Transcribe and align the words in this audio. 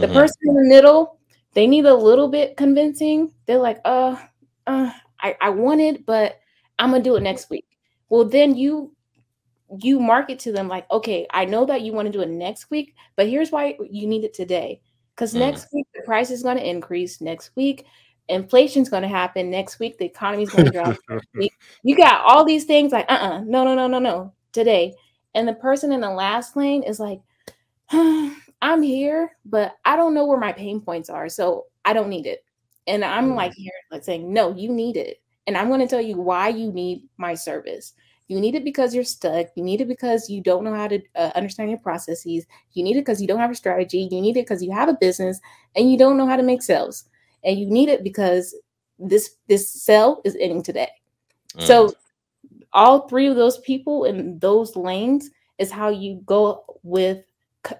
The 0.00 0.06
mm-hmm. 0.06 0.14
person 0.14 0.38
in 0.42 0.54
the 0.54 0.68
middle, 0.68 1.18
they 1.54 1.66
need 1.66 1.86
a 1.86 1.94
little 1.94 2.28
bit 2.28 2.56
convincing. 2.56 3.32
They're 3.46 3.58
like, 3.58 3.80
uh, 3.84 4.16
uh, 4.66 4.92
I, 5.20 5.36
I 5.40 5.50
want 5.50 5.80
it, 5.80 6.06
but 6.06 6.40
I'm 6.78 6.90
gonna 6.90 7.02
do 7.02 7.16
it 7.16 7.22
next 7.22 7.50
week. 7.50 7.66
Well, 8.08 8.24
then 8.24 8.56
you 8.56 8.92
you 9.80 10.00
market 10.00 10.38
to 10.40 10.52
them 10.52 10.68
like, 10.68 10.90
okay, 10.90 11.26
I 11.30 11.44
know 11.44 11.66
that 11.66 11.82
you 11.82 11.92
want 11.92 12.06
to 12.06 12.12
do 12.12 12.22
it 12.22 12.30
next 12.30 12.70
week, 12.70 12.94
but 13.16 13.28
here's 13.28 13.50
why 13.50 13.76
you 13.90 14.06
need 14.06 14.24
it 14.24 14.32
today. 14.32 14.80
Because 15.14 15.34
mm. 15.34 15.40
next 15.40 15.68
week 15.72 15.86
the 15.94 16.02
price 16.02 16.30
is 16.30 16.42
going 16.42 16.56
to 16.56 16.68
increase. 16.68 17.20
Next 17.20 17.50
week, 17.54 17.84
inflation's 18.28 18.88
going 18.88 19.02
to 19.02 19.08
happen. 19.08 19.50
Next 19.50 19.78
week 19.78 19.98
the 19.98 20.06
economy's 20.06 20.50
going 20.50 20.66
to 20.66 20.70
drop. 20.70 20.96
you 21.82 21.96
got 21.96 22.22
all 22.24 22.44
these 22.44 22.64
things 22.64 22.92
like, 22.92 23.06
uh, 23.10 23.14
uh-uh, 23.14 23.28
uh 23.28 23.40
no, 23.40 23.64
no, 23.64 23.74
no, 23.74 23.86
no, 23.88 23.98
no, 23.98 24.32
today. 24.52 24.94
And 25.34 25.46
the 25.46 25.54
person 25.54 25.92
in 25.92 26.00
the 26.00 26.10
last 26.10 26.56
lane 26.56 26.82
is 26.82 26.98
like, 26.98 27.20
I'm 28.60 28.82
here, 28.82 29.36
but 29.44 29.76
I 29.84 29.96
don't 29.96 30.14
know 30.14 30.26
where 30.26 30.38
my 30.38 30.52
pain 30.52 30.80
points 30.80 31.10
are, 31.10 31.28
so 31.28 31.66
I 31.84 31.92
don't 31.92 32.08
need 32.08 32.26
it. 32.26 32.44
And 32.86 33.04
I'm 33.04 33.30
mm. 33.30 33.36
like 33.36 33.54
here, 33.54 33.72
like 33.90 34.04
saying, 34.04 34.32
no, 34.32 34.54
you 34.54 34.72
need 34.72 34.96
it. 34.96 35.20
And 35.46 35.56
I'm 35.56 35.68
going 35.68 35.80
to 35.80 35.86
tell 35.86 36.00
you 36.00 36.16
why 36.16 36.48
you 36.48 36.72
need 36.72 37.08
my 37.16 37.34
service. 37.34 37.94
You 38.28 38.40
need 38.40 38.54
it 38.54 38.64
because 38.64 38.94
you're 38.94 39.04
stuck. 39.04 39.46
You 39.54 39.62
need 39.62 39.80
it 39.80 39.88
because 39.88 40.28
you 40.28 40.42
don't 40.42 40.62
know 40.62 40.74
how 40.74 40.88
to 40.88 41.00
uh, 41.16 41.30
understand 41.34 41.70
your 41.70 41.78
processes. 41.78 42.46
You 42.72 42.84
need 42.84 42.96
it 42.96 43.00
because 43.00 43.22
you 43.22 43.26
don't 43.26 43.38
have 43.38 43.50
a 43.50 43.54
strategy. 43.54 44.08
You 44.10 44.20
need 44.20 44.36
it 44.36 44.42
because 44.42 44.62
you 44.62 44.70
have 44.70 44.90
a 44.90 44.98
business 45.00 45.40
and 45.74 45.90
you 45.90 45.96
don't 45.96 46.18
know 46.18 46.26
how 46.26 46.36
to 46.36 46.42
make 46.42 46.62
sales. 46.62 47.04
And 47.44 47.58
you 47.58 47.66
need 47.66 47.88
it 47.88 48.04
because 48.04 48.54
this 48.98 49.36
this 49.48 49.70
sale 49.70 50.20
is 50.24 50.36
ending 50.38 50.62
today. 50.62 50.90
Mm. 51.56 51.66
So 51.66 51.92
all 52.72 53.08
three 53.08 53.28
of 53.28 53.36
those 53.36 53.58
people 53.58 54.04
in 54.04 54.38
those 54.40 54.76
lanes 54.76 55.30
is 55.58 55.70
how 55.70 55.88
you 55.88 56.20
go 56.26 56.64
with 56.82 57.24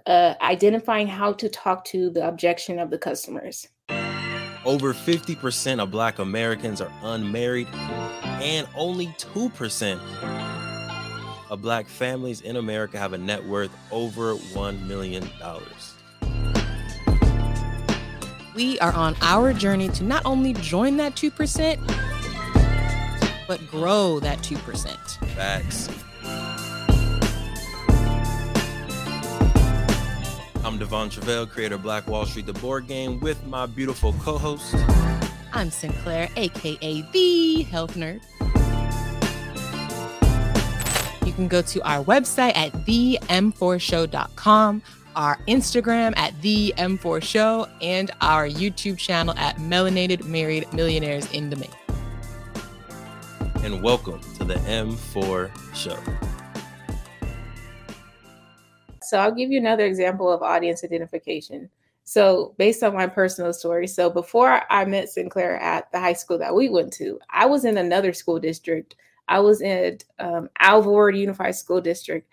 uh, 0.06 0.34
identifying 0.41 1.06
how 1.06 1.33
to 1.34 1.48
talk 1.48 1.84
to 1.87 2.10
the 2.10 2.27
objection 2.27 2.79
of 2.79 2.91
the 2.91 2.98
customers. 2.98 3.69
Over 4.65 4.92
50% 4.92 5.83
of 5.83 5.91
Black 5.91 6.18
Americans 6.18 6.80
are 6.80 6.93
unmarried, 7.02 7.68
and 8.23 8.66
only 8.76 9.07
2% 9.18 10.01
of 11.51 11.63
Black 11.63 11.87
families 11.87 12.40
in 12.43 12.57
America 12.57 12.98
have 12.98 13.13
a 13.13 13.18
net 13.18 13.45
worth 13.45 13.71
over 13.90 14.35
$1 14.35 14.87
million. 14.87 15.29
We 18.54 18.79
are 18.80 18.93
on 18.93 19.16
our 19.23 19.52
journey 19.52 19.88
to 19.91 20.04
not 20.04 20.26
only 20.26 20.52
join 20.54 20.96
that 20.96 21.15
2%, 21.15 21.79
but 23.46 23.66
grow 23.70 24.20
that 24.20 24.38
2%. 24.41 25.29
Facts. 25.35 25.88
I'm 30.69 30.79
De'Von 30.79 31.11
Truvel, 31.11 31.49
creator 31.49 31.77
of 31.77 31.83
Black 31.83 32.07
Wall 32.07 32.27
Street, 32.27 32.45
the 32.45 32.52
board 32.52 32.87
game, 32.87 33.21
with 33.21 33.43
my 33.47 33.65
beautiful 33.65 34.13
co 34.21 34.37
host. 34.37 34.75
I'm 35.55 35.71
Sinclair, 35.71 36.29
aka 36.37 37.01
The 37.10 37.63
Health 37.63 37.95
Nerd. 37.95 38.21
You 41.25 41.33
can 41.33 41.49
go 41.49 41.63
to 41.63 41.80
our 41.88 42.05
website 42.05 42.55
at 42.55 42.75
them4show.com, 42.85 44.83
our 45.16 45.38
Instagram 45.49 46.15
at 46.19 46.38
the 46.43 46.75
M4 46.77 47.23
Show, 47.23 47.66
and 47.80 48.10
our 48.21 48.47
YouTube 48.47 48.99
channel 48.99 49.35
at 49.38 49.57
Melanated 49.57 50.27
Married 50.27 50.71
Millionaires 50.75 51.32
in 51.32 51.49
the 51.49 51.57
Making. 51.57 51.75
And 53.65 53.82
welcome 53.82 54.21
to 54.37 54.45
the 54.45 54.57
M4 54.57 55.51
Show. 55.75 55.99
So 59.09 59.18
I'll 59.18 59.34
give 59.34 59.51
you 59.51 59.59
another 59.59 59.87
example 59.87 60.30
of 60.30 60.42
audience 60.42 60.84
identification. 60.84 61.70
So, 62.04 62.54
based 62.56 62.82
on 62.82 62.95
my 62.95 63.06
personal 63.06 63.52
story, 63.52 63.87
so 63.87 64.09
before 64.09 64.62
I 64.70 64.87
met 64.87 65.10
Sinclair 65.10 65.59
at 65.59 65.92
the 65.92 66.00
high 66.00 66.14
school 66.14 66.38
that 66.38 66.54
we 66.54 66.70
went 66.70 66.91
to, 66.94 67.20
I 67.28 67.44
was 67.44 67.66
in 67.66 67.76
another 67.76 68.14
school 68.14 68.38
district. 68.41 68.97
I 69.28 69.41
was 69.41 69.60
in 69.60 69.98
um, 70.18 70.48
Alvord 70.58 71.18
Unified 71.18 71.54
School 71.54 71.82
District. 71.82 72.26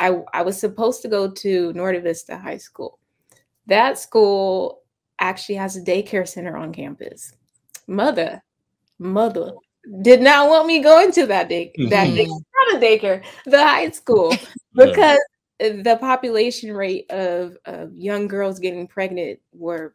I, 0.00 0.20
I 0.34 0.42
was 0.42 0.58
supposed 0.58 1.02
to 1.02 1.08
go 1.08 1.30
to 1.30 1.72
Norte 1.74 2.02
Vista 2.02 2.38
High 2.38 2.56
School. 2.56 2.98
That 3.66 3.98
school 3.98 4.82
actually 5.20 5.54
has 5.56 5.76
a 5.76 5.82
daycare 5.82 6.26
center 6.26 6.56
on 6.56 6.72
campus. 6.72 7.34
Mother, 7.86 8.42
mother 8.98 9.52
did 10.02 10.22
not 10.22 10.48
want 10.48 10.66
me 10.66 10.80
going 10.80 11.12
to 11.12 11.26
that 11.26 11.48
day, 11.48 11.72
that 11.88 12.08
mm-hmm. 12.08 12.16
day, 12.16 12.26
not 12.26 12.76
a 12.76 12.84
daycare, 12.84 13.22
the 13.46 13.64
high 13.64 13.90
school, 13.90 14.34
because 14.74 15.20
the 15.60 15.98
population 16.00 16.72
rate 16.72 17.10
of, 17.10 17.56
of 17.66 17.94
young 17.94 18.26
girls 18.26 18.58
getting 18.58 18.86
pregnant 18.86 19.38
were 19.52 19.94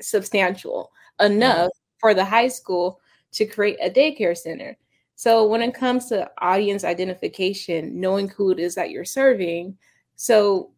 substantial 0.00 0.90
enough 1.20 1.70
for 1.98 2.14
the 2.14 2.24
high 2.24 2.48
school 2.48 3.00
to 3.32 3.46
create 3.46 3.78
a 3.82 3.90
daycare 3.90 4.36
center. 4.36 4.76
So 5.14 5.46
when 5.46 5.62
it 5.62 5.74
comes 5.74 6.06
to 6.06 6.30
audience 6.38 6.82
identification, 6.82 8.00
knowing 8.00 8.28
who 8.28 8.50
it 8.50 8.58
is 8.58 8.74
that 8.74 8.90
you're 8.90 9.04
serving, 9.04 9.76
so 10.16 10.72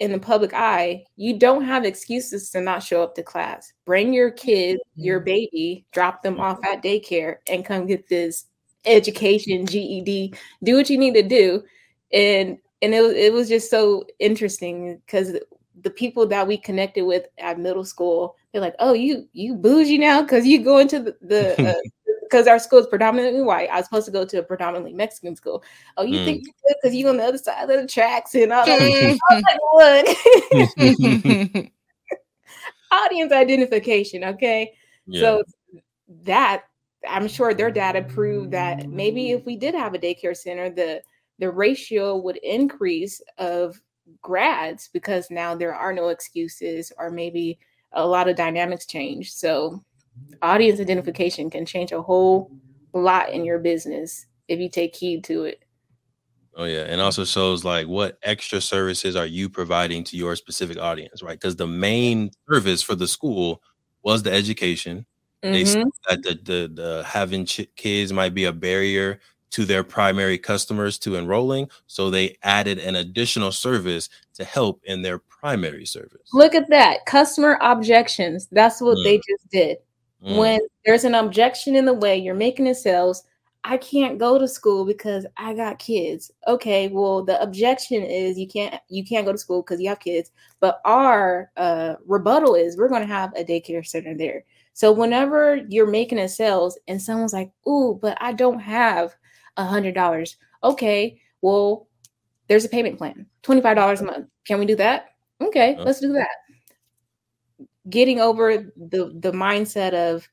in 0.00 0.12
the 0.12 0.18
public 0.18 0.52
eye, 0.52 1.04
you 1.16 1.38
don't 1.38 1.64
have 1.64 1.84
excuses 1.84 2.50
to 2.50 2.60
not 2.60 2.82
show 2.82 3.02
up 3.02 3.14
to 3.14 3.22
class. 3.22 3.72
Bring 3.84 4.12
your 4.12 4.30
kid, 4.30 4.78
your 4.96 5.20
mm-hmm. 5.20 5.24
baby, 5.26 5.86
drop 5.92 6.22
them 6.22 6.40
off 6.40 6.58
at 6.64 6.82
daycare 6.82 7.36
and 7.48 7.64
come 7.64 7.86
get 7.86 8.08
this 8.08 8.46
education, 8.86 9.66
GED, 9.66 10.34
do 10.62 10.76
what 10.76 10.90
you 10.90 10.98
need 10.98 11.14
to 11.14 11.22
do. 11.22 11.62
And 12.12 12.58
and 12.82 12.94
it, 12.94 13.16
it 13.16 13.32
was 13.32 13.48
just 13.48 13.70
so 13.70 14.04
interesting 14.18 15.00
because 15.06 15.36
the 15.82 15.90
people 15.90 16.26
that 16.26 16.46
we 16.46 16.56
connected 16.56 17.04
with 17.04 17.26
at 17.38 17.58
middle 17.58 17.84
school 17.84 18.36
they're 18.52 18.60
like 18.60 18.74
oh 18.78 18.92
you 18.92 19.28
you 19.32 19.54
bougie 19.54 19.98
now 19.98 20.22
because 20.22 20.46
you 20.46 20.62
go 20.62 20.78
into 20.78 21.00
the, 21.00 21.16
the 21.22 21.82
because 22.22 22.46
uh, 22.48 22.50
our 22.50 22.58
school 22.58 22.80
is 22.80 22.86
predominantly 22.86 23.42
white. 23.42 23.68
I 23.70 23.76
was 23.76 23.86
supposed 23.86 24.06
to 24.06 24.12
go 24.12 24.24
to 24.24 24.38
a 24.38 24.42
predominantly 24.42 24.92
mexican 24.92 25.36
school. 25.36 25.62
Oh 25.96 26.02
you 26.02 26.18
mm. 26.18 26.24
think 26.24 26.44
you 26.46 26.52
because 26.82 26.94
you 26.94 27.08
on 27.08 27.16
the 27.16 27.24
other 27.24 27.38
side 27.38 27.70
of 27.70 27.80
the 27.80 27.86
tracks 27.86 28.34
and 28.34 28.52
all 28.52 28.66
that? 28.66 28.80
I 28.80 29.18
was 29.30 29.42
like, 29.74 30.06
look 31.56 31.72
audience 32.92 33.32
identification 33.32 34.24
okay? 34.24 34.72
Yeah. 35.06 35.20
so 35.20 35.42
that 36.24 36.64
i'm 37.08 37.28
sure 37.28 37.54
their 37.54 37.70
data 37.70 38.02
proved 38.02 38.50
that 38.50 38.88
maybe 38.88 39.30
if 39.30 39.46
we 39.46 39.56
did 39.56 39.74
have 39.74 39.94
a 39.94 39.98
daycare 39.98 40.36
center 40.36 40.68
the 40.68 41.00
the 41.40 41.50
ratio 41.50 42.16
would 42.16 42.36
increase 42.36 43.20
of 43.38 43.80
grads 44.20 44.88
because 44.92 45.30
now 45.30 45.54
there 45.54 45.74
are 45.74 45.92
no 45.92 46.08
excuses 46.08 46.92
or 46.98 47.10
maybe 47.10 47.58
a 47.92 48.06
lot 48.06 48.28
of 48.28 48.36
dynamics 48.36 48.86
change. 48.86 49.32
So 49.32 49.82
audience 50.42 50.80
identification 50.80 51.50
can 51.50 51.66
change 51.66 51.92
a 51.92 52.02
whole 52.02 52.50
lot 52.92 53.30
in 53.30 53.44
your 53.44 53.58
business 53.58 54.26
if 54.48 54.60
you 54.60 54.68
take 54.68 54.94
heed 54.94 55.24
to 55.24 55.44
it. 55.44 55.64
Oh 56.56 56.64
yeah, 56.64 56.82
and 56.82 57.00
also 57.00 57.24
shows 57.24 57.64
like 57.64 57.86
what 57.86 58.18
extra 58.22 58.60
services 58.60 59.16
are 59.16 59.26
you 59.26 59.48
providing 59.48 60.04
to 60.04 60.16
your 60.16 60.36
specific 60.36 60.78
audience, 60.78 61.22
right? 61.22 61.38
Because 61.38 61.56
the 61.56 61.66
main 61.66 62.32
service 62.50 62.82
for 62.82 62.96
the 62.96 63.06
school 63.06 63.62
was 64.02 64.24
the 64.24 64.32
education. 64.32 65.06
Mm-hmm. 65.42 65.52
They 65.52 65.64
said 65.64 65.90
that 66.08 66.24
the, 66.24 66.34
the 66.34 66.82
the 66.82 67.04
having 67.04 67.46
ch- 67.46 67.68
kids 67.76 68.12
might 68.12 68.34
be 68.34 68.44
a 68.44 68.52
barrier 68.52 69.20
to 69.50 69.64
their 69.64 69.84
primary 69.84 70.38
customers 70.38 70.98
to 70.98 71.16
enrolling. 71.16 71.68
So 71.86 72.10
they 72.10 72.36
added 72.42 72.78
an 72.78 72.96
additional 72.96 73.52
service 73.52 74.08
to 74.34 74.44
help 74.44 74.80
in 74.84 75.02
their 75.02 75.18
primary 75.18 75.86
service. 75.86 76.30
Look 76.32 76.54
at 76.54 76.70
that 76.70 77.06
customer 77.06 77.58
objections. 77.60 78.48
That's 78.52 78.80
what 78.80 78.98
mm. 78.98 79.04
they 79.04 79.16
just 79.16 79.48
did. 79.50 79.78
Mm. 80.24 80.36
When 80.38 80.60
there's 80.84 81.04
an 81.04 81.14
objection 81.14 81.74
in 81.74 81.84
the 81.84 81.94
way, 81.94 82.16
you're 82.16 82.34
making 82.34 82.68
a 82.68 82.74
sales. 82.74 83.24
I 83.62 83.76
can't 83.76 84.18
go 84.18 84.38
to 84.38 84.48
school 84.48 84.86
because 84.86 85.26
I 85.36 85.54
got 85.54 85.78
kids. 85.78 86.30
Okay, 86.46 86.88
well 86.88 87.22
the 87.22 87.40
objection 87.42 88.02
is 88.02 88.38
you 88.38 88.48
can't 88.48 88.74
you 88.88 89.04
can't 89.04 89.26
go 89.26 89.32
to 89.32 89.38
school 89.38 89.62
because 89.62 89.80
you 89.80 89.88
have 89.90 90.00
kids. 90.00 90.30
But 90.60 90.80
our 90.84 91.50
uh, 91.56 91.96
rebuttal 92.06 92.54
is 92.54 92.76
we're 92.76 92.88
going 92.88 93.06
to 93.06 93.14
have 93.14 93.34
a 93.36 93.44
daycare 93.44 93.86
center 93.86 94.14
there. 94.14 94.44
So 94.72 94.92
whenever 94.92 95.56
you're 95.68 95.90
making 95.90 96.20
a 96.20 96.28
sales 96.28 96.78
and 96.88 97.02
someone's 97.02 97.34
like, 97.34 97.50
"Ooh, 97.68 97.98
but 98.00 98.16
I 98.20 98.32
don't 98.32 98.60
have 98.60 99.14
a 99.56 99.64
hundred 99.64 99.94
dollars. 99.94 100.36
Okay, 100.62 101.20
well, 101.42 101.88
there's 102.48 102.64
a 102.64 102.68
payment 102.68 102.98
plan, 102.98 103.26
twenty 103.42 103.60
five 103.60 103.76
dollars 103.76 104.00
a 104.00 104.04
month. 104.04 104.28
Can 104.46 104.58
we 104.58 104.66
do 104.66 104.76
that? 104.76 105.10
Okay, 105.40 105.76
let's 105.78 106.00
do 106.00 106.12
that. 106.12 106.28
Getting 107.88 108.20
over 108.20 108.72
the 108.76 109.12
the 109.18 109.32
mindset 109.32 109.94
of 109.94 110.28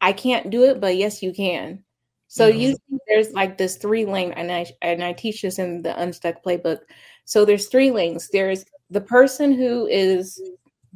I 0.00 0.12
can't 0.12 0.50
do 0.50 0.64
it, 0.64 0.80
but 0.80 0.96
yes, 0.96 1.22
you 1.22 1.32
can. 1.32 1.82
So 2.28 2.50
mm-hmm. 2.50 2.60
you 2.60 2.76
there's 3.06 3.32
like 3.32 3.58
this 3.58 3.76
three 3.76 4.04
lane, 4.04 4.32
and 4.32 4.50
I 4.50 4.66
and 4.82 5.02
I 5.02 5.12
teach 5.12 5.42
this 5.42 5.58
in 5.58 5.82
the 5.82 6.00
Unstuck 6.00 6.42
Playbook. 6.44 6.80
So 7.24 7.44
there's 7.44 7.68
three 7.68 7.90
lanes. 7.90 8.28
There's 8.32 8.64
the 8.90 9.00
person 9.00 9.52
who 9.52 9.86
is 9.86 10.40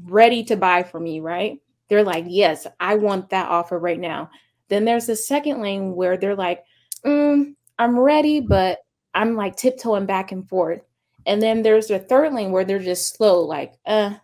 ready 0.05 0.45
to 0.45 0.57
buy 0.57 0.83
from 0.83 1.07
you, 1.07 1.23
right? 1.23 1.59
They're 1.89 2.05
like, 2.05 2.25
yes, 2.29 2.67
I 2.79 2.95
want 2.95 3.31
that 3.31 3.49
offer 3.49 3.79
right 3.79 3.99
now. 3.99 4.31
Then 4.69 4.85
there's 4.85 5.07
the 5.07 5.17
second 5.17 5.61
lane 5.61 5.95
where 5.97 6.17
they're 6.17 6.37
like, 6.37 6.63
mm, 7.05 7.55
I'm 7.81 7.99
ready, 7.99 8.41
but 8.41 8.81
I'm 9.15 9.37
like 9.37 9.57
tiptoeing 9.57 10.05
back 10.05 10.33
and 10.33 10.47
forth. 10.47 10.83
And 11.25 11.41
then 11.41 11.63
there's 11.63 11.87
the 11.87 11.99
third 11.99 12.35
lane 12.35 12.53
where 12.53 12.63
they're 12.63 12.79
just 12.79 13.17
slow, 13.17 13.41
like, 13.41 13.73
uh, 13.87 14.17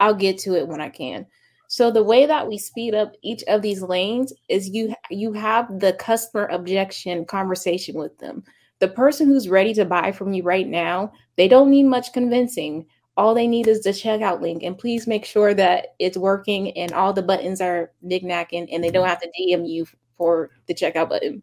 I'll 0.00 0.14
get 0.14 0.38
to 0.38 0.54
it 0.56 0.66
when 0.66 0.80
I 0.80 0.88
can. 0.88 1.26
So 1.68 1.90
the 1.90 2.02
way 2.02 2.24
that 2.24 2.48
we 2.48 2.56
speed 2.56 2.94
up 2.94 3.12
each 3.22 3.42
of 3.48 3.60
these 3.60 3.82
lanes 3.82 4.32
is 4.48 4.70
you 4.70 4.94
you 5.10 5.34
have 5.34 5.78
the 5.78 5.92
customer 5.92 6.46
objection 6.46 7.26
conversation 7.26 7.96
with 7.96 8.16
them. 8.18 8.44
The 8.78 8.88
person 8.88 9.26
who's 9.26 9.48
ready 9.48 9.74
to 9.74 9.84
buy 9.84 10.10
from 10.10 10.32
you 10.32 10.42
right 10.42 10.66
now, 10.66 11.12
they 11.36 11.48
don't 11.48 11.70
need 11.70 11.84
much 11.84 12.14
convincing. 12.14 12.86
All 13.18 13.34
they 13.34 13.46
need 13.46 13.68
is 13.68 13.82
the 13.82 13.90
checkout 13.90 14.40
link, 14.40 14.62
and 14.62 14.78
please 14.78 15.06
make 15.06 15.26
sure 15.26 15.52
that 15.52 15.94
it's 15.98 16.16
working 16.16 16.76
and 16.78 16.92
all 16.92 17.12
the 17.12 17.22
buttons 17.22 17.60
are 17.60 17.92
knickknacking, 18.02 18.68
and 18.72 18.82
they 18.82 18.90
don't 18.90 19.06
have 19.06 19.20
to 19.20 19.30
DM 19.38 19.68
you 19.68 19.86
for 20.16 20.50
the 20.66 20.74
checkout 20.74 21.10
button. 21.10 21.42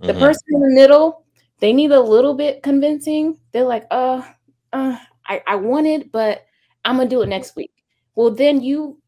The 0.00 0.08
mm-hmm. 0.08 0.20
person 0.20 0.44
in 0.48 0.60
the 0.60 0.74
middle, 0.74 1.24
they 1.60 1.72
need 1.72 1.92
a 1.92 2.00
little 2.00 2.34
bit 2.34 2.62
convincing. 2.62 3.38
They're 3.52 3.64
like, 3.64 3.86
uh, 3.90 4.22
uh, 4.72 4.96
I, 5.26 5.42
I 5.46 5.56
want 5.56 5.86
it, 5.86 6.12
but 6.12 6.46
I'm 6.84 6.96
gonna 6.96 7.08
do 7.08 7.22
it 7.22 7.28
next 7.28 7.56
week. 7.56 7.72
Well, 8.14 8.30
then 8.30 8.62
you 8.62 8.98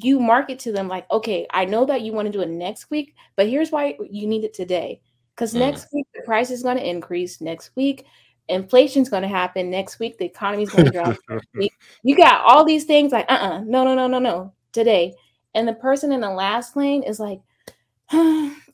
you 0.00 0.20
market 0.20 0.58
to 0.60 0.72
them 0.72 0.88
like, 0.88 1.10
okay, 1.10 1.46
I 1.50 1.64
know 1.64 1.84
that 1.86 2.02
you 2.02 2.12
want 2.12 2.26
to 2.26 2.32
do 2.32 2.42
it 2.42 2.48
next 2.48 2.90
week, 2.90 3.14
but 3.36 3.48
here's 3.48 3.70
why 3.70 3.96
you 4.10 4.26
need 4.26 4.44
it 4.44 4.52
today. 4.52 5.00
Because 5.34 5.54
mm. 5.54 5.60
next 5.60 5.88
week 5.92 6.06
the 6.14 6.22
price 6.22 6.50
is 6.50 6.62
going 6.62 6.76
to 6.76 6.88
increase. 6.88 7.40
Next 7.40 7.70
week, 7.74 8.04
inflation's 8.48 9.08
going 9.08 9.22
to 9.22 9.28
happen. 9.28 9.70
Next 9.70 9.98
week 9.98 10.18
the 10.18 10.26
economy's 10.26 10.70
going 10.70 10.86
to 10.86 10.90
drop. 10.90 11.16
you 12.02 12.16
got 12.16 12.42
all 12.44 12.64
these 12.64 12.84
things 12.84 13.12
like, 13.12 13.26
uh, 13.30 13.34
uh-uh, 13.34 13.48
uh 13.48 13.60
no, 13.60 13.84
no, 13.84 13.94
no, 13.94 14.06
no, 14.06 14.18
no, 14.18 14.52
today. 14.72 15.14
And 15.54 15.66
the 15.66 15.74
person 15.74 16.12
in 16.12 16.20
the 16.20 16.30
last 16.30 16.76
lane 16.76 17.02
is 17.02 17.18
like, 17.18 17.40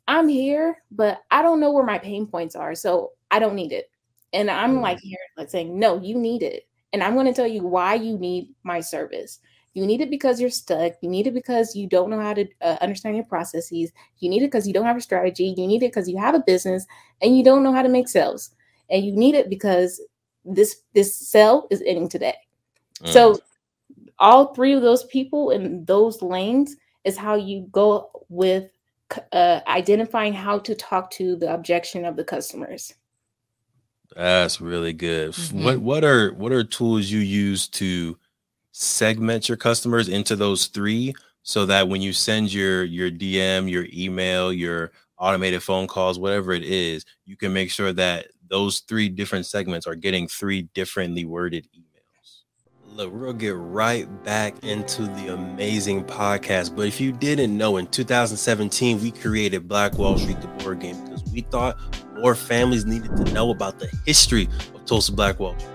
I'm 0.07 0.29
here, 0.29 0.83
but 0.91 1.23
I 1.31 1.43
don't 1.43 1.61
know 1.61 1.73
where 1.73 1.85
my 1.85 1.99
pain 1.99 2.27
points 2.27 2.57
are, 2.57 2.75
so 2.75 3.13
I 3.31 3.39
don't 3.39 3.55
need 3.55 3.73
it. 3.73 3.91
And 4.33 4.51
I'm 4.51 4.77
mm. 4.77 4.83
like 4.83 5.01
here, 5.01 5.19
like 5.37 5.51
saying, 5.51 5.79
no, 5.79 6.01
you 6.01 6.19
need 6.19 6.43
it, 6.43 6.67
and 6.93 7.03
I'm 7.03 7.15
going 7.15 7.27
to 7.27 7.33
tell 7.33 7.47
you 7.47 7.63
why 7.63 7.95
you 7.95 8.19
need 8.19 8.55
my 8.63 8.81
service. 8.81 9.41
You 9.75 9.85
need 9.87 10.01
it 10.01 10.11
because 10.11 10.41
you're 10.41 10.51
stuck. 10.51 10.93
You 11.01 11.09
need 11.09 11.27
it 11.27 11.35
because 11.35 11.75
you 11.75 11.89
don't 11.89 12.09
know 12.09 12.21
how 12.21 12.33
to 12.33 12.47
uh, 12.63 12.77
understand 12.81 13.17
your 13.17 13.25
processes. 13.25 13.91
You 14.21 14.31
need 14.31 14.43
it 14.43 14.47
because 14.47 14.69
you 14.69 14.73
don't 14.73 14.87
have 14.87 14.97
a 14.97 15.01
strategy. 15.01 15.53
You 15.57 15.67
need 15.67 15.83
it 15.83 15.89
because 15.89 16.09
you 16.09 16.17
have 16.17 16.37
a 16.37 16.45
business 16.47 16.87
and 17.21 17.37
you 17.37 17.43
don't 17.43 17.65
know 17.65 17.73
how 17.73 17.83
to 17.83 17.89
make 17.89 18.09
sales. 18.09 18.51
And 18.89 19.05
you 19.05 19.13
need 19.13 19.35
it 19.35 19.51
because 19.51 20.01
this 20.45 20.83
this 20.95 21.17
sale 21.17 21.67
is 21.71 21.83
ending 21.85 22.09
today. 22.09 22.37
Mm. 23.03 23.13
So 23.13 23.39
all 24.21 24.55
three 24.55 24.75
of 24.75 24.83
those 24.83 25.05
people 25.05 25.51
in 25.51 25.85
those 25.87 26.23
lanes 26.23 26.77
is 27.03 27.17
how 27.17 27.35
you 27.35 27.67
go 27.73 28.11
with 28.29 28.71
uh, 29.33 29.61
identifying 29.67 30.33
how 30.33 30.59
to 30.61 30.75
talk 30.75 31.11
to 31.13 31.37
the 31.37 31.53
objection 31.53 32.05
of 32.05 32.17
the 32.17 32.25
customers. 32.25 32.95
That's 34.15 34.61
really 34.61 34.93
good. 34.93 35.33
Mm-hmm. 35.33 35.65
What 35.65 35.79
what 35.79 36.05
are 36.05 36.33
what 36.35 36.53
are 36.53 36.65
tools 36.65 37.11
you 37.11 37.21
use 37.21 37.67
to 37.69 38.19
segment 38.73 39.49
your 39.49 39.57
customers 39.57 40.09
into 40.09 40.37
those 40.37 40.67
three 40.67 41.15
so 41.43 41.67
that 41.67 41.89
when 41.89 42.01
you 42.01 42.13
send 42.13 42.53
your 42.53 42.85
your 42.85 43.11
DM, 43.11 43.71
your 43.71 43.87
email, 43.93 44.53
your 44.53 44.93
automated 45.19 45.63
phone 45.63 45.87
calls, 45.87 46.19
whatever 46.19 46.53
it 46.53 46.65
is, 46.65 47.05
you 47.25 47.37
can 47.37 47.53
make 47.53 47.71
sure 47.71 47.93
that 47.93 48.27
those 48.49 48.81
three 48.81 49.09
different 49.09 49.47
segments 49.47 49.87
are 49.87 49.95
getting 49.95 50.29
three 50.29 50.63
differently 50.75 51.25
worded 51.25 51.67
emails. 51.77 51.94
Look, 52.95 53.13
gonna 53.13 53.33
get 53.33 53.57
right 53.57 54.07
back 54.23 54.63
into 54.63 55.03
the 55.03 55.35
amazing 55.35 56.05
podcast. 56.05 56.77
But 56.77 56.87
if 56.87 57.01
you 57.01 57.11
didn't 57.11 57.59
know, 57.59 57.77
in 57.79 57.89
2017, 57.89 59.03
we 59.03 59.11
created 59.11 59.67
Black 59.67 59.99
Wall 59.99 60.17
Street, 60.17 60.41
the 60.41 60.47
board 60.47 60.79
game, 60.79 61.03
because 61.03 61.25
we 61.33 61.41
thought 61.41 61.77
more 62.21 62.37
families 62.37 62.87
needed 62.87 63.17
to 63.17 63.25
know 63.33 63.51
about 63.51 63.81
the 63.81 63.91
history 64.07 64.49
of 64.77 64.85
Tulsa 64.85 65.11
Black 65.11 65.41
Wall 65.41 65.59
Street. 65.59 65.75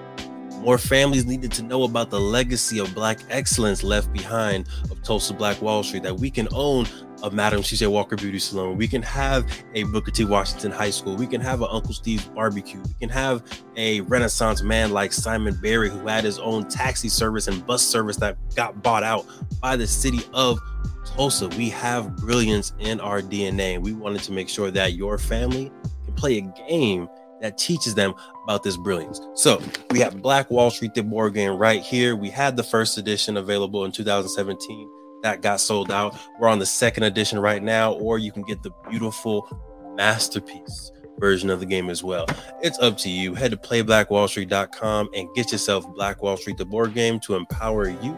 More 0.62 0.78
families 0.78 1.26
needed 1.26 1.52
to 1.54 1.62
know 1.62 1.84
about 1.84 2.10
the 2.10 2.22
legacy 2.22 2.80
of 2.80 2.96
Black 2.96 3.20
excellence 3.30 3.84
left 3.84 4.14
behind 4.14 4.70
of 4.90 5.04
Tulsa 5.04 5.34
Black 5.34 5.62
Wall 5.62 5.84
Street, 5.84 6.04
that 6.04 6.20
we 6.20 6.32
can 6.32 6.48
own 6.54 6.88
a 7.24 7.32
Madam 7.32 7.64
C.J. 7.64 7.88
Walker 7.88 8.16
Beauty 8.16 8.40
Salon. 8.40 8.78
We 8.78 8.88
can 8.88 9.02
have 9.02 9.46
a 9.74 9.84
Booker 9.84 10.12
T. 10.12 10.26
Washington 10.26 10.72
High 10.72 10.90
School. 10.90 11.16
We 11.16 11.28
can 11.28 11.42
have 11.42 11.62
an 11.62 11.68
Uncle 11.72 11.94
Steve's 11.94 12.26
Barbecue. 12.26 12.80
We 12.80 12.94
can 13.00 13.10
have 13.10 13.44
a 13.76 14.02
Renaissance 14.02 14.62
man 14.62 14.92
like 14.92 15.14
Simon 15.14 15.58
Berry, 15.62 15.90
who 15.90 16.08
had 16.08 16.24
his 16.24 16.40
own 16.40 16.68
taxi 16.68 17.10
service 17.10 17.48
and 17.48 17.66
bus 17.66 17.86
service 17.86 18.18
that 18.18 18.38
got 18.56 18.82
bought 18.82 19.04
out 19.04 19.26
by 19.62 19.76
the 19.76 19.88
city 19.88 20.22
of 20.34 20.60
Tulsa. 21.06 21.48
We 21.50 21.70
have 21.70 22.16
brilliance 22.18 22.74
in 22.80 23.00
our 23.00 23.22
DNA. 23.22 23.80
We 23.80 23.94
wanted 23.94 24.24
to 24.24 24.32
make 24.32 24.50
sure 24.50 24.72
that 24.72 24.94
your 24.94 25.18
family 25.18 25.72
can 26.06 26.14
play 26.14 26.38
a 26.38 26.68
game 26.68 27.08
that 27.42 27.58
teaches 27.58 27.96
them 27.96 28.14
about 28.44 28.64
this 28.64 28.78
brilliance. 28.78 29.22
So 29.34 29.62
we 29.92 30.00
have 30.00 30.22
Black 30.22 30.52
Wall 30.52 30.70
Street, 30.72 30.94
the 30.94 31.04
board 31.04 31.34
game 31.34 31.58
right 31.58 31.82
here. 31.82 32.16
We 32.16 32.30
had 32.30 32.58
the 32.58 32.64
first 32.64 32.98
edition 32.98 33.38
available 33.38 33.86
in 33.86 33.92
2017 33.92 34.90
that 35.24 35.42
got 35.42 35.60
sold 35.60 35.92
out. 35.92 36.16
We're 36.40 36.48
on 36.48 36.60
the 36.60 36.66
second 36.66 37.04
edition 37.04 37.40
right 37.40 37.62
now, 37.62 37.94
or 37.94 38.20
you 38.20 38.32
can 38.32 38.44
get 38.44 38.64
the 38.64 38.72
beautiful 38.90 39.48
masterpiece 39.96 40.92
version 41.20 41.50
of 41.50 41.60
the 41.60 41.66
game 41.66 41.90
as 41.90 42.04
well. 42.04 42.26
It's 42.62 42.80
up 42.80 42.98
to 43.00 43.10
you. 43.10 43.36
Head 43.36 43.52
to 43.52 43.58
playblackwallstreet.com 43.58 45.10
and 45.14 45.28
get 45.36 45.52
yourself 45.52 45.86
Black 45.94 46.22
Wall 46.22 46.38
Street, 46.38 46.58
the 46.58 46.66
board 46.66 46.94
game 46.94 47.20
to 47.22 47.36
empower 47.36 47.90
you, 47.90 48.16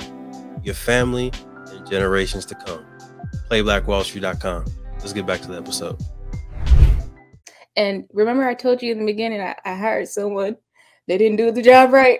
your 0.63 0.75
family, 0.75 1.31
and 1.71 1.89
generations 1.89 2.45
to 2.47 2.55
come. 2.55 2.85
Playblackwallstreet.com. 3.49 4.65
Let's 4.99 5.13
get 5.13 5.25
back 5.25 5.41
to 5.41 5.47
the 5.47 5.57
episode. 5.57 5.99
And 7.75 8.05
remember, 8.13 8.47
I 8.47 8.53
told 8.53 8.81
you 8.81 8.91
in 8.91 8.99
the 8.99 9.05
beginning, 9.05 9.41
I, 9.41 9.55
I 9.65 9.75
hired 9.75 10.07
someone. 10.07 10.57
They 11.11 11.17
didn't 11.17 11.35
do 11.35 11.51
the 11.51 11.61
job 11.61 11.91
right. 11.91 12.19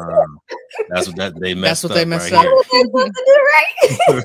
um, 0.00 0.40
that's 0.88 1.08
what 1.08 1.16
that 1.16 1.38
they 1.38 1.52
messed. 1.52 1.82
That's 1.82 1.92
what 1.92 1.94
they 1.94 2.06
messed 2.06 2.32
right 2.32 2.46
up. 2.46 2.66
right. 4.14 4.22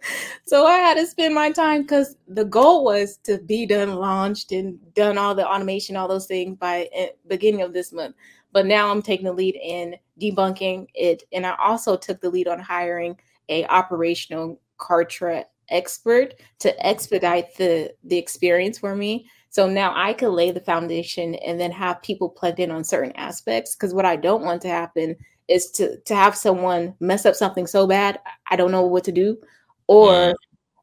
so 0.46 0.64
I 0.64 0.78
had 0.78 0.94
to 0.94 1.06
spend 1.06 1.34
my 1.34 1.50
time 1.50 1.82
because 1.82 2.16
the 2.28 2.46
goal 2.46 2.82
was 2.82 3.18
to 3.24 3.36
be 3.36 3.66
done, 3.66 3.96
launched, 3.96 4.52
and 4.52 4.78
done 4.94 5.18
all 5.18 5.34
the 5.34 5.46
automation, 5.46 5.98
all 5.98 6.08
those 6.08 6.24
things 6.24 6.56
by 6.56 6.88
eh, 6.94 7.08
beginning 7.26 7.60
of 7.60 7.74
this 7.74 7.92
month. 7.92 8.16
But 8.52 8.64
now 8.64 8.90
I'm 8.90 9.02
taking 9.02 9.26
the 9.26 9.34
lead 9.34 9.56
in 9.62 9.94
debunking 10.18 10.86
it, 10.94 11.24
and 11.34 11.44
I 11.44 11.54
also 11.62 11.94
took 11.94 12.22
the 12.22 12.30
lead 12.30 12.48
on 12.48 12.58
hiring 12.58 13.18
a 13.50 13.66
operational 13.66 14.58
Kartra 14.78 15.44
expert 15.68 16.36
to 16.60 16.86
expedite 16.86 17.54
the 17.58 17.92
the 18.04 18.16
experience 18.16 18.78
for 18.78 18.96
me 18.96 19.26
so 19.52 19.68
now 19.68 19.92
i 19.94 20.12
could 20.12 20.30
lay 20.30 20.50
the 20.50 20.60
foundation 20.60 21.36
and 21.36 21.60
then 21.60 21.70
have 21.70 22.02
people 22.02 22.28
plugged 22.28 22.58
in 22.58 22.72
on 22.72 22.82
certain 22.82 23.12
aspects 23.12 23.76
because 23.76 23.94
what 23.94 24.04
i 24.04 24.16
don't 24.16 24.42
want 24.42 24.60
to 24.60 24.68
happen 24.68 25.14
is 25.46 25.70
to 25.70 25.96
to 26.00 26.16
have 26.16 26.34
someone 26.34 26.94
mess 26.98 27.24
up 27.24 27.36
something 27.36 27.66
so 27.66 27.86
bad 27.86 28.18
i 28.50 28.56
don't 28.56 28.72
know 28.72 28.82
what 28.82 29.04
to 29.04 29.12
do 29.12 29.38
or 29.86 30.34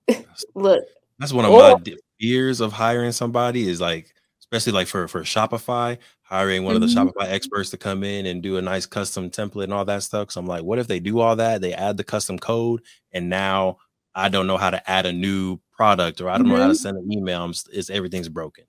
mm. 0.09 0.25
look 0.55 0.83
that's 1.17 1.33
one 1.33 1.43
of 1.43 1.51
or, 1.51 1.77
my 1.77 1.95
fears 2.19 2.61
of 2.61 2.71
hiring 2.71 3.11
somebody 3.11 3.67
is 3.67 3.81
like 3.81 4.13
especially 4.39 4.71
like 4.71 4.87
for 4.87 5.07
for 5.07 5.21
shopify 5.21 5.97
hiring 6.21 6.63
one 6.63 6.75
mm-hmm. 6.75 6.83
of 6.83 6.89
the 6.89 6.95
mm-hmm. 6.95 7.09
shopify 7.09 7.27
experts 7.27 7.69
to 7.69 7.77
come 7.77 8.03
in 8.03 8.25
and 8.27 8.43
do 8.43 8.57
a 8.57 8.61
nice 8.61 8.85
custom 8.85 9.29
template 9.29 9.63
and 9.63 9.73
all 9.73 9.85
that 9.85 10.03
stuff 10.03 10.31
so 10.31 10.39
i'm 10.39 10.45
like 10.45 10.63
what 10.63 10.79
if 10.79 10.87
they 10.87 10.99
do 10.99 11.19
all 11.19 11.35
that 11.35 11.61
they 11.61 11.73
add 11.73 11.97
the 11.97 12.03
custom 12.03 12.37
code 12.37 12.81
and 13.11 13.29
now 13.29 13.77
I 14.15 14.29
don't 14.29 14.47
know 14.47 14.57
how 14.57 14.69
to 14.69 14.89
add 14.89 15.05
a 15.05 15.13
new 15.13 15.59
product 15.71 16.21
or 16.21 16.29
I 16.29 16.37
don't 16.37 16.47
mm-hmm. 16.47 16.55
know 16.55 16.61
how 16.61 16.67
to 16.67 16.73
mm-hmm. 16.73 16.81
send 16.81 16.97
an 16.97 17.11
email. 17.11 17.51
it's 17.71 17.89
everything's 17.89 18.29
broken. 18.29 18.65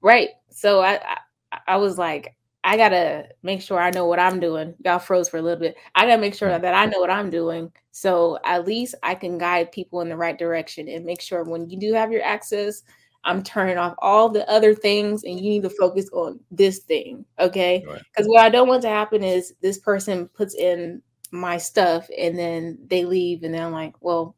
Right. 0.00 0.30
So 0.50 0.80
I, 0.80 1.00
I, 1.52 1.58
I 1.66 1.76
was 1.76 1.98
like, 1.98 2.36
I 2.64 2.76
gotta 2.76 3.28
make 3.44 3.62
sure 3.62 3.78
I 3.78 3.90
know 3.90 4.06
what 4.06 4.18
I'm 4.18 4.40
doing. 4.40 4.74
Y'all 4.84 4.98
froze 4.98 5.28
for 5.28 5.36
a 5.36 5.42
little 5.42 5.60
bit. 5.60 5.76
I 5.94 6.04
gotta 6.06 6.20
make 6.20 6.34
sure 6.34 6.48
that 6.48 6.74
I 6.74 6.86
know 6.86 6.98
what 6.98 7.10
I'm 7.10 7.30
doing. 7.30 7.70
So 7.92 8.38
at 8.44 8.66
least 8.66 8.96
I 9.04 9.14
can 9.14 9.38
guide 9.38 9.70
people 9.70 10.00
in 10.00 10.08
the 10.08 10.16
right 10.16 10.36
direction 10.36 10.88
and 10.88 11.04
make 11.04 11.20
sure 11.20 11.44
when 11.44 11.70
you 11.70 11.78
do 11.78 11.92
have 11.92 12.10
your 12.10 12.24
access, 12.24 12.82
I'm 13.22 13.42
turning 13.42 13.78
off 13.78 13.94
all 13.98 14.28
the 14.28 14.48
other 14.50 14.74
things 14.74 15.22
and 15.22 15.38
you 15.38 15.50
need 15.50 15.62
to 15.62 15.70
focus 15.70 16.08
on 16.12 16.40
this 16.50 16.80
thing. 16.80 17.24
Okay. 17.38 17.84
Because 17.86 18.26
right. 18.26 18.28
what 18.28 18.44
I 18.44 18.48
don't 18.48 18.68
want 18.68 18.82
to 18.82 18.88
happen 18.88 19.22
is 19.22 19.54
this 19.60 19.78
person 19.78 20.28
puts 20.28 20.54
in 20.54 21.02
my 21.30 21.58
stuff 21.58 22.08
and 22.18 22.38
then 22.38 22.78
they 22.88 23.04
leave 23.04 23.42
and 23.42 23.54
then 23.54 23.62
I'm 23.62 23.72
like, 23.72 23.94
well, 24.00 24.34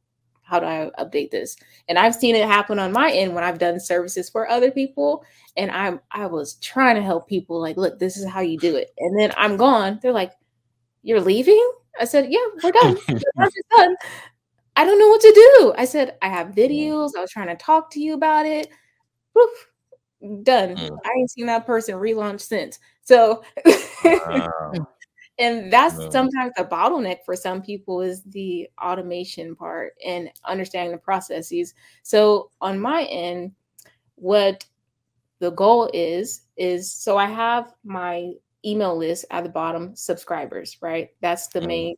how 0.48 0.58
do 0.58 0.66
I 0.66 0.90
update 0.98 1.30
this? 1.30 1.56
And 1.88 1.98
I've 1.98 2.14
seen 2.14 2.34
it 2.34 2.46
happen 2.46 2.78
on 2.78 2.92
my 2.92 3.10
end 3.10 3.34
when 3.34 3.44
I've 3.44 3.58
done 3.58 3.78
services 3.78 4.30
for 4.30 4.48
other 4.48 4.70
people. 4.70 5.24
And 5.56 5.70
I'm 5.70 6.00
I 6.10 6.26
was 6.26 6.54
trying 6.54 6.96
to 6.96 7.02
help 7.02 7.28
people 7.28 7.60
like, 7.60 7.76
look, 7.76 7.98
this 7.98 8.16
is 8.16 8.26
how 8.26 8.40
you 8.40 8.58
do 8.58 8.74
it. 8.76 8.92
And 8.98 9.18
then 9.18 9.32
I'm 9.36 9.56
gone. 9.56 9.98
They're 10.02 10.12
like, 10.12 10.32
You're 11.02 11.20
leaving? 11.20 11.72
I 12.00 12.04
said, 12.04 12.28
Yeah, 12.30 12.46
we're 12.62 12.72
done. 12.72 12.98
we're 13.08 13.50
done. 13.76 13.96
I 14.76 14.84
don't 14.84 14.98
know 14.98 15.08
what 15.08 15.20
to 15.20 15.32
do. 15.32 15.74
I 15.76 15.84
said, 15.84 16.16
I 16.22 16.28
have 16.28 16.48
videos. 16.48 17.10
I 17.16 17.20
was 17.20 17.30
trying 17.30 17.48
to 17.48 17.56
talk 17.56 17.90
to 17.92 18.00
you 18.00 18.14
about 18.14 18.46
it. 18.46 18.68
Woof, 19.34 19.50
done. 20.44 20.76
Mm. 20.76 20.98
I 21.04 21.10
ain't 21.18 21.30
seen 21.30 21.46
that 21.46 21.66
person 21.66 21.96
relaunch 21.96 22.40
since. 22.40 22.78
So 23.02 23.42
wow 24.04 24.72
and 25.38 25.72
that's 25.72 25.96
sometimes 26.12 26.52
a 26.56 26.64
bottleneck 26.64 27.18
for 27.24 27.36
some 27.36 27.62
people 27.62 28.00
is 28.00 28.22
the 28.24 28.68
automation 28.82 29.54
part 29.54 29.94
and 30.04 30.30
understanding 30.44 30.92
the 30.92 30.98
processes 30.98 31.74
so 32.02 32.50
on 32.60 32.78
my 32.78 33.04
end 33.04 33.52
what 34.16 34.64
the 35.38 35.50
goal 35.50 35.88
is 35.92 36.42
is 36.56 36.92
so 36.92 37.16
i 37.16 37.26
have 37.26 37.72
my 37.84 38.32
email 38.64 38.96
list 38.96 39.24
at 39.30 39.44
the 39.44 39.50
bottom 39.50 39.94
subscribers 39.94 40.76
right 40.80 41.10
that's 41.20 41.48
the 41.48 41.60
mm-hmm. 41.60 41.68
main 41.68 41.96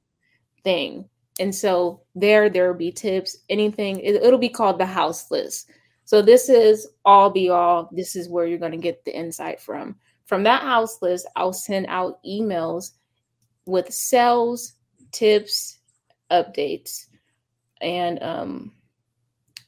thing. 0.62 1.09
And 1.38 1.54
so 1.54 2.02
there, 2.14 2.50
there 2.50 2.68
will 2.68 2.78
be 2.78 2.92
tips, 2.92 3.38
anything. 3.49 4.00
It, 4.00 4.16
it'll 4.16 4.38
be 4.38 4.49
called 4.49 4.78
the 4.78 4.87
house 4.87 5.30
list. 5.30 5.70
So 6.04 6.23
this 6.23 6.49
is 6.49 6.88
all 7.04 7.30
be 7.30 7.49
all. 7.49 7.88
This 7.92 8.16
is 8.16 8.28
where 8.28 8.47
you're 8.47 8.59
going 8.59 8.73
to 8.73 8.78
get 8.78 9.04
the 9.04 9.16
insight 9.16 9.61
from. 9.61 9.97
From 10.26 10.42
that 10.44 10.62
house 10.62 11.00
list, 11.02 11.26
I'll 11.37 11.52
send 11.52 11.87
out 11.88 12.23
emails 12.25 12.92
with 13.70 13.92
sales, 13.92 14.74
tips, 15.12 15.78
updates, 16.30 17.06
and 17.80 18.22
um, 18.22 18.72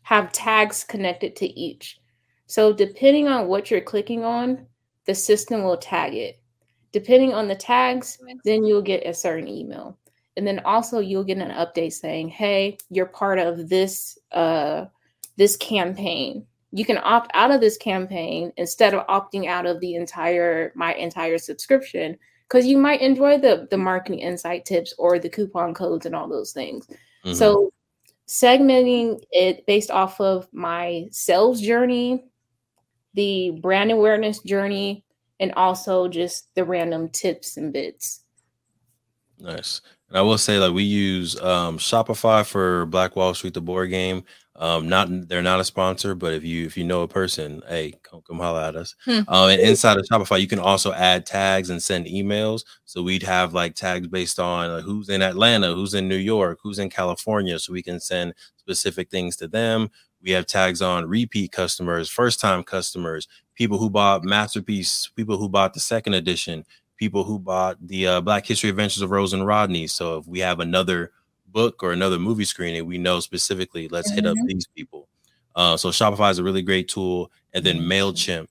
have 0.02 0.32
tags 0.32 0.84
connected 0.84 1.36
to 1.36 1.46
each. 1.46 1.98
So 2.46 2.72
depending 2.72 3.28
on 3.28 3.46
what 3.46 3.70
you're 3.70 3.80
clicking 3.80 4.24
on, 4.24 4.66
the 5.06 5.14
system 5.14 5.62
will 5.62 5.78
tag 5.78 6.14
it. 6.14 6.40
Depending 6.92 7.32
on 7.32 7.48
the 7.48 7.54
tags, 7.54 8.18
then 8.44 8.64
you'll 8.64 8.82
get 8.82 9.06
a 9.06 9.14
certain 9.14 9.48
email. 9.48 9.98
And 10.36 10.46
then 10.46 10.60
also 10.64 10.98
you'll 10.98 11.24
get 11.24 11.38
an 11.38 11.50
update 11.50 11.92
saying, 11.92 12.28
"Hey, 12.28 12.76
you're 12.90 13.06
part 13.06 13.38
of 13.38 13.68
this 13.68 14.18
uh 14.32 14.86
this 15.36 15.56
campaign. 15.56 16.46
You 16.72 16.84
can 16.84 16.98
opt 16.98 17.30
out 17.34 17.50
of 17.50 17.60
this 17.60 17.76
campaign 17.78 18.52
instead 18.56 18.94
of 18.94 19.06
opting 19.06 19.46
out 19.46 19.66
of 19.66 19.80
the 19.80 19.94
entire 19.94 20.72
my 20.74 20.94
entire 20.94 21.38
subscription 21.38 22.18
because 22.52 22.66
you 22.66 22.76
might 22.76 23.00
enjoy 23.00 23.38
the 23.38 23.66
the 23.70 23.78
marketing 23.78 24.18
insight 24.18 24.66
tips 24.66 24.92
or 24.98 25.18
the 25.18 25.28
coupon 25.28 25.72
codes 25.72 26.04
and 26.04 26.14
all 26.14 26.28
those 26.28 26.52
things. 26.52 26.86
Mm-hmm. 27.24 27.32
So 27.32 27.72
segmenting 28.28 29.22
it 29.30 29.64
based 29.66 29.90
off 29.90 30.20
of 30.20 30.48
my 30.52 31.06
sales 31.10 31.62
journey, 31.62 32.24
the 33.14 33.58
brand 33.62 33.90
awareness 33.90 34.40
journey, 34.40 35.04
and 35.40 35.52
also 35.54 36.08
just 36.08 36.54
the 36.54 36.64
random 36.64 37.08
tips 37.08 37.56
and 37.56 37.72
bits. 37.72 38.22
Nice. 39.38 39.80
And 40.08 40.18
I 40.18 40.20
will 40.20 40.38
say, 40.38 40.58
like, 40.58 40.74
we 40.74 40.82
use 40.82 41.40
um, 41.40 41.78
Shopify 41.78 42.44
for 42.44 42.84
Black 42.86 43.16
Wall 43.16 43.32
Street, 43.32 43.54
the 43.54 43.62
board 43.62 43.88
game. 43.88 44.24
Um, 44.62 44.88
not 44.88 45.08
they're 45.26 45.42
not 45.42 45.58
a 45.58 45.64
sponsor, 45.64 46.14
but 46.14 46.32
if 46.32 46.44
you 46.44 46.64
if 46.64 46.76
you 46.76 46.84
know 46.84 47.02
a 47.02 47.08
person, 47.08 47.62
hey, 47.68 47.94
come 48.04 48.22
come 48.22 48.38
holla 48.38 48.68
at 48.68 48.76
us. 48.76 48.94
Hmm. 49.04 49.22
Um, 49.26 49.50
and 49.50 49.60
inside 49.60 49.96
of 49.96 50.04
Shopify, 50.04 50.40
you 50.40 50.46
can 50.46 50.60
also 50.60 50.92
add 50.92 51.26
tags 51.26 51.68
and 51.68 51.82
send 51.82 52.06
emails. 52.06 52.62
So 52.84 53.02
we'd 53.02 53.24
have 53.24 53.54
like 53.54 53.74
tags 53.74 54.06
based 54.06 54.38
on 54.38 54.70
like, 54.70 54.84
who's 54.84 55.08
in 55.08 55.20
Atlanta, 55.20 55.74
who's 55.74 55.94
in 55.94 56.06
New 56.06 56.14
York, 56.14 56.60
who's 56.62 56.78
in 56.78 56.90
California, 56.90 57.58
so 57.58 57.72
we 57.72 57.82
can 57.82 57.98
send 57.98 58.34
specific 58.56 59.10
things 59.10 59.34
to 59.38 59.48
them. 59.48 59.90
We 60.22 60.30
have 60.30 60.46
tags 60.46 60.80
on 60.80 61.08
repeat 61.08 61.50
customers, 61.50 62.08
first 62.08 62.38
time 62.38 62.62
customers, 62.62 63.26
people 63.56 63.78
who 63.78 63.90
bought 63.90 64.22
masterpiece, 64.22 65.10
people 65.16 65.38
who 65.38 65.48
bought 65.48 65.74
the 65.74 65.80
second 65.80 66.14
edition, 66.14 66.64
people 66.96 67.24
who 67.24 67.40
bought 67.40 67.84
the 67.84 68.06
uh, 68.06 68.20
Black 68.20 68.46
History 68.46 68.70
Adventures 68.70 69.02
of 69.02 69.10
Rose 69.10 69.32
and 69.32 69.44
Rodney. 69.44 69.88
So 69.88 70.18
if 70.18 70.28
we 70.28 70.38
have 70.38 70.60
another 70.60 71.10
book 71.52 71.82
or 71.82 71.92
another 71.92 72.18
movie 72.18 72.44
screening, 72.44 72.86
we 72.86 72.98
know 72.98 73.20
specifically 73.20 73.88
let's 73.88 74.08
mm-hmm. 74.10 74.16
hit 74.16 74.26
up 74.26 74.36
mm-hmm. 74.36 74.46
these 74.46 74.66
people. 74.74 75.08
Uh, 75.54 75.76
so 75.76 75.90
Shopify 75.90 76.30
is 76.30 76.38
a 76.38 76.44
really 76.44 76.62
great 76.62 76.88
tool, 76.88 77.30
and 77.52 77.64
then 77.64 77.78
mm-hmm. 77.78 77.92
Mailchimp. 77.92 78.48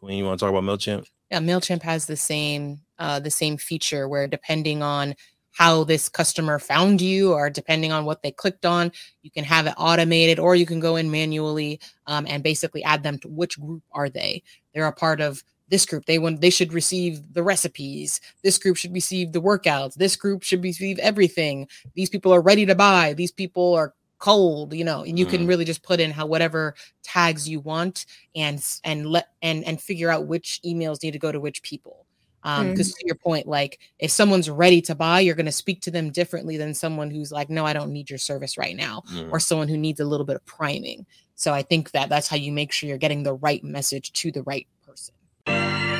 Queen, 0.00 0.18
you 0.18 0.24
want 0.24 0.38
to 0.38 0.44
talk 0.44 0.54
about 0.54 0.64
Mailchimp? 0.64 1.06
Yeah, 1.30 1.40
Mailchimp 1.40 1.82
has 1.82 2.06
the 2.06 2.16
same 2.16 2.80
uh, 2.98 3.20
the 3.20 3.30
same 3.30 3.56
feature 3.56 4.08
where 4.08 4.26
depending 4.26 4.82
on 4.82 5.14
how 5.52 5.82
this 5.82 6.08
customer 6.08 6.58
found 6.58 7.00
you 7.00 7.32
or 7.32 7.50
depending 7.50 7.90
on 7.90 8.04
what 8.04 8.22
they 8.22 8.30
clicked 8.30 8.64
on 8.64 8.92
you 9.22 9.30
can 9.30 9.44
have 9.44 9.66
it 9.66 9.74
automated 9.76 10.38
or 10.38 10.54
you 10.54 10.66
can 10.66 10.78
go 10.78 10.94
in 10.94 11.10
manually 11.10 11.80
um, 12.06 12.26
and 12.28 12.42
basically 12.42 12.84
add 12.84 13.02
them 13.02 13.18
to 13.18 13.28
which 13.28 13.58
group 13.58 13.82
are 13.92 14.08
they 14.08 14.42
they're 14.72 14.86
a 14.86 14.92
part 14.92 15.20
of 15.20 15.42
this 15.70 15.86
group 15.86 16.04
they 16.06 16.18
want 16.18 16.40
they 16.40 16.50
should 16.50 16.72
receive 16.72 17.20
the 17.32 17.42
recipes 17.42 18.20
this 18.42 18.58
group 18.58 18.76
should 18.76 18.92
receive 18.92 19.32
the 19.32 19.40
workouts 19.40 19.94
this 19.94 20.16
group 20.16 20.42
should 20.42 20.62
receive 20.62 20.98
everything 20.98 21.66
these 21.94 22.10
people 22.10 22.32
are 22.32 22.40
ready 22.40 22.66
to 22.66 22.74
buy 22.74 23.12
these 23.14 23.32
people 23.32 23.74
are 23.74 23.94
cold 24.18 24.74
you 24.74 24.84
know 24.84 25.02
and 25.04 25.18
you 25.18 25.26
mm. 25.26 25.30
can 25.30 25.46
really 25.46 25.64
just 25.64 25.82
put 25.82 26.00
in 26.00 26.10
how 26.10 26.26
whatever 26.26 26.74
tags 27.02 27.48
you 27.48 27.60
want 27.60 28.06
and 28.34 28.64
and 28.84 29.06
let 29.06 29.28
and 29.42 29.64
and 29.64 29.80
figure 29.80 30.10
out 30.10 30.26
which 30.26 30.60
emails 30.64 31.02
need 31.02 31.12
to 31.12 31.18
go 31.18 31.30
to 31.30 31.40
which 31.40 31.62
people 31.62 32.04
um 32.42 32.70
because 32.70 32.92
mm. 32.92 32.98
to 32.98 33.06
your 33.06 33.14
point 33.14 33.46
like 33.46 33.78
if 34.00 34.10
someone's 34.10 34.50
ready 34.50 34.80
to 34.80 34.94
buy 34.94 35.20
you're 35.20 35.36
going 35.36 35.46
to 35.46 35.52
speak 35.52 35.80
to 35.80 35.90
them 35.90 36.10
differently 36.10 36.56
than 36.56 36.74
someone 36.74 37.10
who's 37.10 37.30
like 37.30 37.48
no 37.48 37.64
i 37.64 37.72
don't 37.72 37.92
need 37.92 38.10
your 38.10 38.18
service 38.18 38.58
right 38.58 38.76
now 38.76 39.02
mm. 39.12 39.30
or 39.30 39.38
someone 39.38 39.68
who 39.68 39.76
needs 39.76 40.00
a 40.00 40.04
little 40.04 40.26
bit 40.26 40.36
of 40.36 40.44
priming 40.46 41.06
so 41.36 41.52
i 41.54 41.62
think 41.62 41.92
that 41.92 42.08
that's 42.08 42.26
how 42.26 42.36
you 42.36 42.50
make 42.50 42.72
sure 42.72 42.88
you're 42.88 42.98
getting 42.98 43.22
the 43.22 43.34
right 43.34 43.62
message 43.62 44.12
to 44.12 44.32
the 44.32 44.42
right 44.42 44.66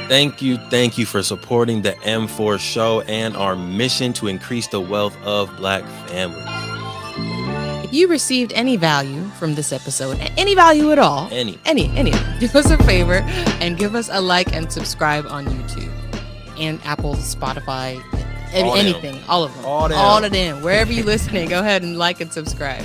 Thank 0.09 0.41
you, 0.41 0.57
thank 0.71 0.97
you 0.97 1.05
for 1.05 1.23
supporting 1.23 1.83
the 1.83 1.93
M4 1.93 2.59
show 2.59 3.03
and 3.03 3.37
our 3.37 3.55
mission 3.55 4.15
to 4.15 4.27
increase 4.27 4.67
the 4.67 4.81
wealth 4.81 5.15
of 5.23 5.55
Black 5.59 5.85
families. 6.09 6.45
If 7.85 7.93
you 7.93 8.09
received 8.09 8.55
any 8.55 8.77
value 8.77 9.23
from 9.39 9.55
this 9.55 9.71
episode, 9.71 10.19
any 10.39 10.55
value 10.55 10.93
at 10.93 10.99
all, 10.99 11.29
any, 11.31 11.59
any, 11.67 11.89
any, 11.97 12.11
do 12.41 12.47
us 12.47 12.71
a 12.71 12.79
favor 12.85 13.21
and 13.61 13.77
give 13.77 13.95
us 13.95 14.09
a 14.11 14.21
like 14.21 14.55
and 14.55 14.73
subscribe 14.73 15.27
on 15.27 15.47
YouTube 15.47 15.93
and 16.59 16.81
Apple, 16.85 17.15
Spotify, 17.15 18.03
all 18.55 18.77
anything, 18.77 19.17
them. 19.17 19.25
all 19.29 19.45
of 19.45 19.55
them, 19.55 19.65
all, 19.67 19.93
all 19.93 20.25
of 20.25 20.33
them, 20.33 20.63
wherever 20.63 20.91
you're 20.91 21.05
listening. 21.05 21.51
Go 21.51 21.61
ahead 21.61 21.83
and 21.83 21.99
like 21.99 22.23
and 22.23 22.33
subscribe. 22.33 22.85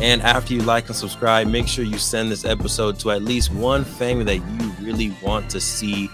And 0.00 0.22
after 0.22 0.54
you 0.54 0.62
like 0.62 0.86
and 0.86 0.94
subscribe, 0.94 1.48
make 1.48 1.66
sure 1.66 1.84
you 1.84 1.98
send 1.98 2.30
this 2.30 2.44
episode 2.44 3.00
to 3.00 3.10
at 3.10 3.22
least 3.22 3.52
one 3.52 3.84
family 3.84 4.24
that 4.24 4.36
you 4.36 4.70
really 4.80 5.14
want 5.22 5.50
to 5.50 5.60
see 5.60 6.08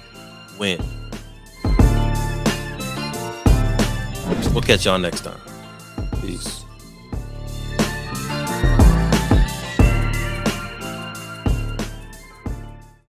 win. 0.59 0.83
We'll 4.53 4.63
catch 4.63 4.87
y'all 4.87 4.99
next 4.99 5.23
time. 5.23 5.41
Peace. 6.21 6.64